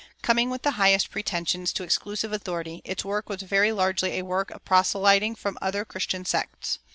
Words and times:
Coming 0.23 0.49
with 0.49 0.63
the 0.63 0.71
highest 0.81 1.11
pretensions 1.11 1.71
to 1.73 1.83
exclusive 1.83 2.33
authority, 2.33 2.81
its 2.83 3.05
work 3.05 3.29
was 3.29 3.43
very 3.43 3.71
largely 3.71 4.13
a 4.17 4.25
work 4.25 4.49
of 4.49 4.65
proselyting 4.65 5.35
from 5.35 5.59
other 5.61 5.85
Christian 5.85 6.25
sects. 6.25 6.79